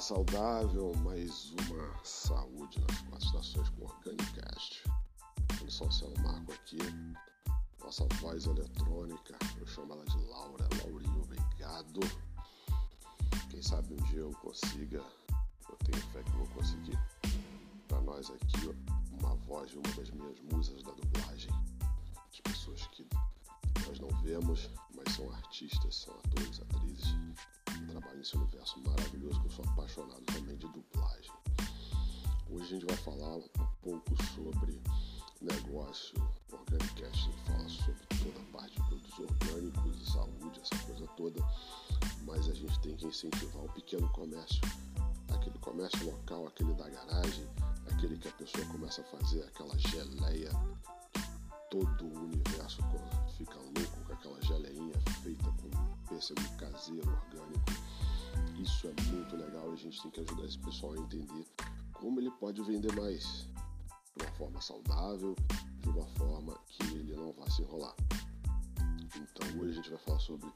[0.00, 4.82] Saudável, mais uma saúde nas quatro estações com Organicast.
[5.60, 6.78] Eu sou o Céu Marco aqui,
[7.78, 10.66] nossa voz eletrônica, eu chamo ela de Laura.
[10.78, 12.00] Laurinho, obrigado.
[13.50, 15.04] Quem sabe um dia eu consiga,
[15.68, 16.98] eu tenho fé que vou conseguir,
[17.86, 18.74] para nós aqui,
[19.20, 21.52] uma voz de uma das minhas musas da dublagem.
[22.32, 23.06] As pessoas que
[23.86, 27.14] nós não vemos, mas são artistas, são atores, atrizes,
[28.00, 31.32] que trabalham nesse universo maravilhoso que eu sou apaixonado também de dublagem.
[32.50, 33.48] Hoje a gente vai falar um
[33.82, 34.80] pouco sobre
[35.40, 36.14] negócio,
[36.52, 41.40] Organicast fala sobre toda a parte de produtos orgânicos e saúde, essa coisa toda,
[42.24, 44.60] mas a gente tem que incentivar o pequeno comércio,
[45.32, 47.46] aquele comércio local, aquele da garagem,
[47.92, 50.50] aquele que a pessoa começa a fazer aquela geleia
[51.70, 52.82] todo o universo
[53.38, 54.92] fica louco com aquela geleinha
[55.22, 55.70] feita com
[56.08, 57.59] pêssego caseiro, orgânico.
[59.82, 61.46] Gente tem que ajudar esse pessoal a entender
[61.92, 63.46] como ele pode vender mais
[64.16, 65.34] de uma forma saudável,
[65.78, 67.94] de uma forma que ele não vá se enrolar.
[69.16, 70.52] Então hoje a gente vai falar sobre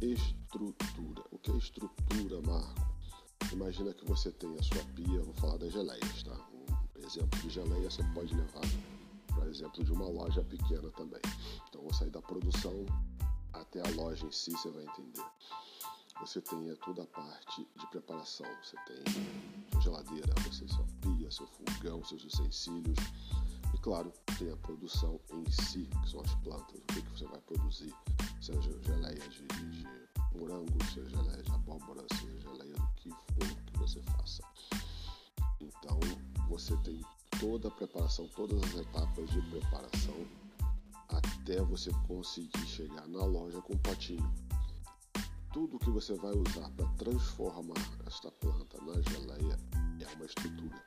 [0.00, 1.24] estrutura.
[1.30, 2.88] O que é estrutura, Marco?
[3.52, 6.38] Imagina que você tem a sua pia, vou falar das geleias, tá?
[6.96, 8.62] Um exemplo de geleia você pode levar
[9.38, 11.20] por exemplo, de uma loja pequena também.
[11.68, 12.84] Então, vou sair da produção
[13.52, 15.24] até a loja em si, você vai entender.
[16.20, 18.46] Você tem toda a parte de preparação.
[18.62, 19.02] Você tem
[19.72, 22.98] sua geladeira, você sua pia, seu fogão, seus utensílios.
[23.72, 26.76] E claro, tem a produção em si, que são as plantas.
[26.76, 27.94] O que, que você vai produzir?
[28.40, 29.86] Seja geleia de, de
[30.36, 34.42] morango, seja geleia de abóbora, seja geleia do que for que você faça.
[35.60, 36.00] Então,
[36.48, 37.00] você tem
[37.40, 40.26] toda a preparação, todas as etapas de preparação
[41.08, 44.30] até você conseguir chegar na loja com o potinho.
[45.58, 47.74] Tudo que você vai usar para transformar
[48.06, 49.58] esta planta na geleia
[49.98, 50.80] é uma estrutura.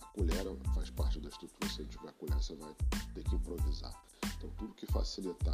[0.00, 0.46] A colher
[0.76, 1.68] faz parte da estrutura.
[1.68, 2.72] Se não tiver colher, você vai
[3.14, 3.92] ter que improvisar.
[4.36, 5.52] Então, tudo que facilitar,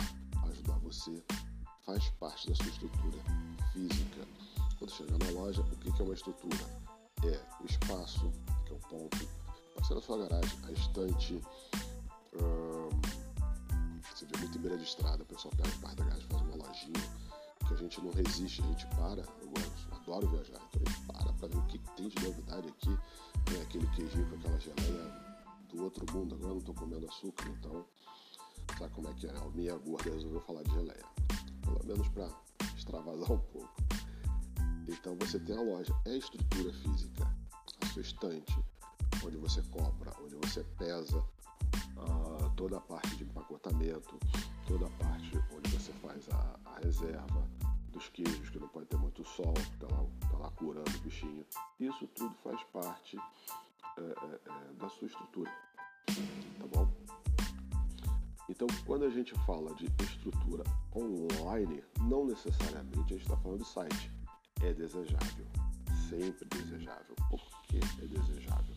[0.50, 1.24] ajudar você,
[1.86, 3.18] faz parte da sua estrutura
[3.72, 4.28] física.
[4.78, 6.82] Quando chegar na loja, o que é uma estrutura?
[7.24, 8.30] É o espaço,
[8.66, 9.28] que é o ponto
[9.76, 11.42] pode ser na sua garagem, a estante.
[12.34, 12.90] Hum,
[14.14, 16.56] você vê muito em beira de estrada, o pessoal pega parte da garagem, faz uma
[16.56, 17.27] lojinha,
[17.68, 19.22] que a gente não resiste, a gente para.
[19.42, 22.68] Eu gosto, adoro viajar, então a gente para para ver o que tem de novidade
[22.68, 22.98] aqui.
[23.44, 25.28] Tem aquele queijinho com aquela geleia
[25.70, 27.84] do outro mundo, agora eu não estou comendo açúcar, então
[28.78, 29.30] sabe como é que é?
[29.30, 31.04] A minha gorda resolveu falar de geleia,
[31.62, 32.28] pelo menos para
[32.76, 33.76] extravasar um pouco.
[34.88, 37.36] Então você tem a loja, é a estrutura física,
[37.82, 38.58] a sua estante,
[39.24, 44.18] onde você compra, onde você pesa uh, toda a parte de empacotamento,
[44.66, 47.48] toda a parte onde você faz a reserva
[47.90, 51.44] dos queijos, que não pode ter muito sol, está lá, tá lá curando o bichinho.
[51.80, 55.50] Isso tudo faz parte é, é, é, da sua estrutura.
[56.06, 56.88] Tá bom?
[58.48, 63.68] Então, quando a gente fala de estrutura online, não necessariamente a gente está falando de
[63.68, 64.10] site.
[64.62, 65.46] É desejável,
[66.08, 67.14] sempre desejável.
[67.30, 68.74] Por que é desejável?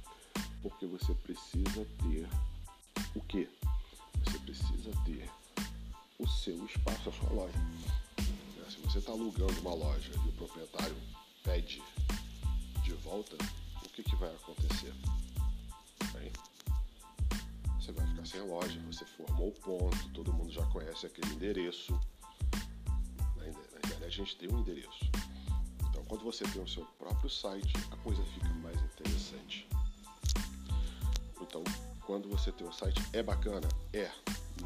[0.61, 2.29] Porque você precisa ter
[3.15, 3.49] o quê?
[4.23, 5.29] Você precisa ter
[6.21, 7.57] o seu espaço, a sua loja.
[8.19, 10.95] É, se você está alugando uma loja e o proprietário
[11.43, 11.81] pede
[12.83, 13.35] de volta,
[13.83, 14.93] o que, que vai acontecer?
[16.13, 16.31] Bem,
[17.79, 21.33] você vai ficar sem a loja, você formou o ponto, todo mundo já conhece aquele
[21.33, 21.99] endereço.
[23.37, 25.09] Na internet a gente tem um endereço.
[25.89, 29.67] Então, quando você tem o seu próprio site, a coisa fica mais interessante.
[31.41, 31.63] Então,
[32.05, 33.67] quando você tem um site, é bacana?
[33.91, 34.11] É.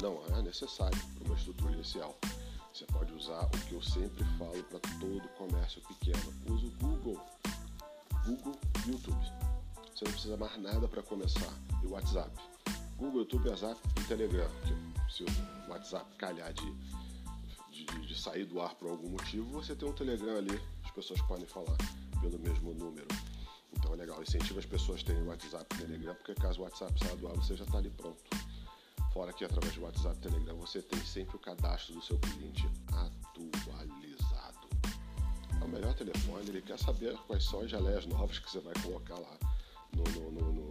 [0.02, 2.18] Não é necessário para uma estrutura inicial.
[2.72, 6.32] Você pode usar o que eu sempre falo para todo comércio pequeno.
[6.50, 7.20] Use o Google.
[8.26, 8.54] Google
[8.86, 9.26] YouTube.
[9.94, 11.52] Você não precisa mais nada para começar.
[11.82, 12.30] E o WhatsApp.
[12.98, 14.50] Google, YouTube, WhatsApp e Telegram.
[15.08, 16.70] Se o WhatsApp calhar de,
[17.70, 20.60] de, de sair do ar por algum motivo, você tem um Telegram ali.
[20.84, 21.76] As pessoas podem falar
[22.20, 23.08] pelo mesmo número.
[23.72, 26.98] Então é legal, incentiva as pessoas a terem WhatsApp e Telegram, porque caso o WhatsApp
[26.98, 28.22] saia do ar, você já está ali pronto.
[29.16, 32.68] Fora que através do WhatsApp e Telegram você tem sempre o cadastro do seu cliente
[32.92, 34.68] atualizado.
[35.58, 38.74] É o melhor telefone, ele quer saber quais são as geleias novas que você vai
[38.82, 39.38] colocar lá
[39.94, 40.70] no, no, no, no,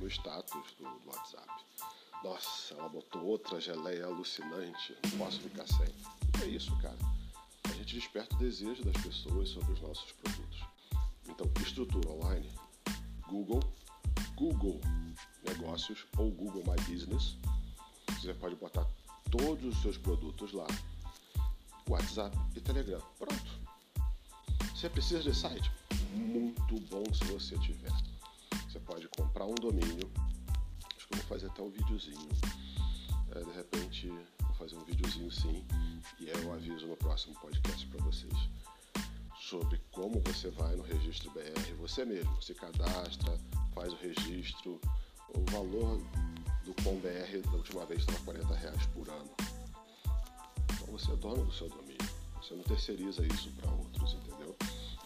[0.00, 1.48] no status do, do WhatsApp.
[2.24, 5.94] Nossa, ela botou outra geleia alucinante, não posso ficar sem.
[6.42, 6.98] É isso, cara.
[7.62, 10.64] A gente desperta o desejo das pessoas sobre os nossos produtos.
[11.28, 12.50] Então, estrutura online,
[13.28, 13.60] Google,
[14.34, 14.80] Google
[15.72, 17.38] Negócios ou Google My Business.
[18.20, 18.86] Você pode botar
[19.30, 20.66] todos os seus produtos lá.
[21.88, 23.00] WhatsApp e Telegram.
[23.18, 23.58] Pronto.
[24.74, 25.72] Você precisa de site?
[26.14, 27.90] muito bom se você tiver.
[28.68, 30.10] Você pode comprar um domínio.
[30.94, 32.28] Acho que eu vou fazer até um videozinho.
[33.34, 35.64] É, de repente, vou fazer um videozinho sim.
[36.20, 38.36] E eu aviso no próximo podcast para vocês
[39.38, 42.42] sobre como você vai no registro BR você mesmo.
[42.42, 43.40] Se cadastra,
[43.74, 44.78] faz o registro.
[45.34, 45.98] O valor
[46.64, 49.30] do Com BR da última vez estava 40 reais por ano.
[50.72, 51.98] Então você é dono do seu domínio.
[52.36, 54.56] Você não terceiriza isso para outros, entendeu?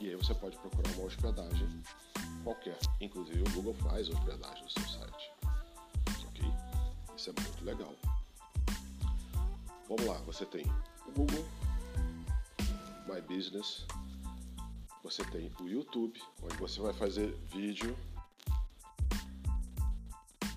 [0.00, 1.82] E aí você pode procurar uma hospedagem
[2.42, 2.78] qualquer.
[3.00, 5.32] Inclusive o Google faz hospedagem no seu site.
[6.28, 6.44] Ok?
[7.16, 7.94] Isso é muito legal.
[9.88, 10.64] Vamos lá, você tem
[11.06, 11.46] o Google,
[13.06, 13.86] My Business,
[15.02, 17.96] você tem o YouTube, onde você vai fazer vídeo.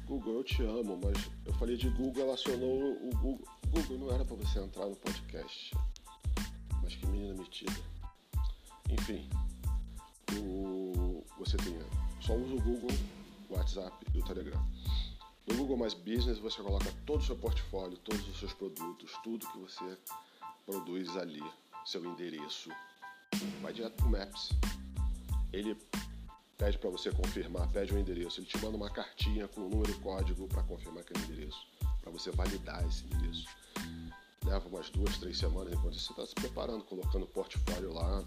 [0.10, 3.48] Google, eu te amo, mas eu falei de Google, ela acionou o Google.
[3.68, 5.72] Google não era para você entrar no podcast.
[6.82, 7.80] Mas que menina metida.
[8.90, 9.30] Enfim,
[10.34, 11.78] o, você tem
[12.22, 12.90] só usa o Google,
[13.52, 14.60] o WhatsApp e o Telegram.
[15.46, 19.48] No Google Mais Business você coloca todo o seu portfólio, todos os seus produtos, tudo
[19.48, 19.96] que você
[20.66, 21.44] produz ali,
[21.86, 22.72] seu endereço,
[23.62, 24.50] vai direto pro Maps.
[25.54, 25.78] Ele
[26.60, 29.70] pede para você confirmar, pede o um endereço, ele te manda uma cartinha com o
[29.70, 31.66] número e código para confirmar aquele endereço,
[32.02, 33.48] para você validar esse endereço.
[34.46, 38.22] Leva umas duas, três semanas enquanto você está se preparando, colocando o portfólio lá,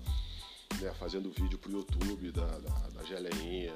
[0.81, 3.75] né, fazendo vídeo pro YouTube da, da, da geleinha,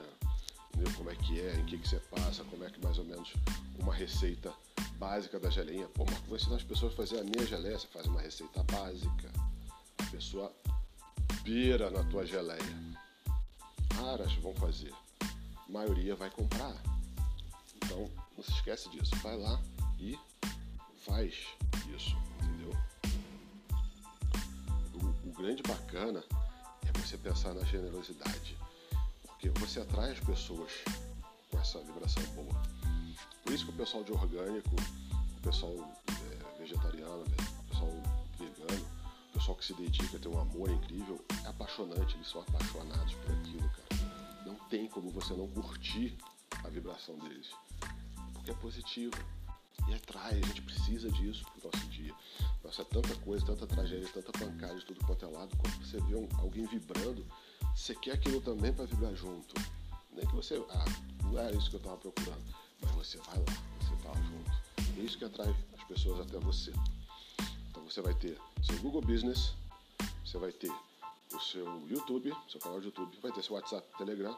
[0.74, 0.92] entendeu?
[0.96, 3.34] como é que é, em que, que você passa, como é que mais ou menos
[3.78, 4.54] uma receita
[4.98, 5.86] básica da geleinha.
[5.88, 8.62] Pô, Marco, vou ensinar as pessoas a fazer a minha geleia, você faz uma receita
[8.62, 9.30] básica.
[9.98, 10.50] A pessoa
[11.44, 12.96] pira na tua geleia.
[13.96, 14.92] Raras vão fazer.
[15.20, 16.74] A maioria vai comprar.
[17.76, 19.14] Então, não se esquece disso.
[19.16, 19.60] Vai lá
[19.98, 20.18] e
[21.04, 21.34] faz
[21.94, 22.72] isso, entendeu?
[24.94, 26.22] O, o grande bacana
[26.86, 28.56] é você pensar na generosidade.
[29.22, 30.72] Porque você atrai as pessoas
[31.50, 32.62] com essa vibração boa.
[33.42, 34.76] Por isso que o pessoal de orgânico,
[35.38, 35.74] o pessoal
[36.08, 37.92] é, vegetariano, o pessoal
[38.38, 38.86] vegano,
[39.36, 43.68] pessoal que se dedica, tem um amor incrível, é apaixonante, eles são apaixonados por aquilo,
[43.68, 43.85] cara.
[44.46, 46.16] Não tem como você não curtir
[46.64, 47.50] a vibração deles,
[48.32, 49.12] porque é positivo
[49.88, 52.14] e atrai, a gente precisa disso pro nosso dia.
[52.62, 56.00] Nossa, é tanta coisa, tanta tragédia, tanta pancada de tudo quanto é lado, quando você
[56.02, 57.26] vê um, alguém vibrando,
[57.74, 59.52] você quer aquilo também para vibrar junto.
[60.12, 60.84] Nem que você, ah,
[61.24, 63.44] não era isso que eu estava procurando, mas você vai lá,
[63.80, 65.00] você tá junto.
[65.00, 66.72] É isso que atrai as pessoas até você.
[67.68, 69.54] Então você vai ter seu Google Business,
[70.24, 70.72] você vai ter
[71.32, 74.36] o seu YouTube, seu canal de YouTube, vai ter seu WhatsApp, Telegram,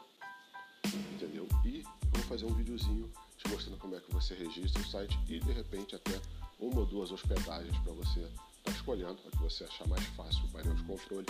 [1.13, 1.47] entendeu?
[1.65, 5.39] E vou fazer um videozinho te mostrando como é que você registra o site e
[5.39, 6.19] de repente até
[6.59, 10.43] uma ou duas hospedagens para você estar tá escolhendo, para que você achar mais fácil
[10.45, 11.25] o painel de controle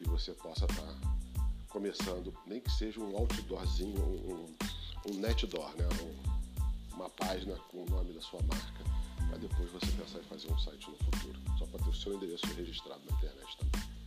[0.00, 1.16] e você possa estar tá
[1.68, 4.56] começando, nem que seja um outdoorzinho, um,
[5.10, 5.88] um netdoor, né?
[6.02, 8.84] Um, uma página com o nome da sua marca
[9.28, 12.14] para depois você pensar em fazer um site no futuro, só para ter o seu
[12.14, 13.99] endereço registrado na internet também.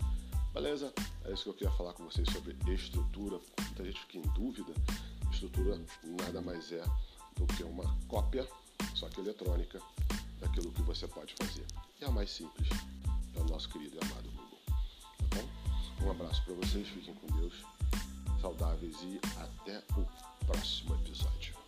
[0.54, 0.94] Beleza?
[1.26, 3.40] É isso que eu queria falar com vocês sobre estrutura.
[3.60, 4.72] Muita gente fica em dúvida.
[5.32, 5.80] Estrutura
[6.22, 6.84] nada mais é
[7.36, 8.48] do que uma cópia,
[8.94, 9.82] só que eletrônica,
[10.40, 11.66] daquilo que você pode fazer.
[12.00, 12.70] E a mais simples
[13.36, 14.60] é o nosso querido e amado Google.
[14.68, 16.06] Tá bom?
[16.06, 17.54] Um abraço para vocês, fiquem com Deus,
[18.40, 20.06] saudáveis e até o
[20.46, 21.63] próximo episódio.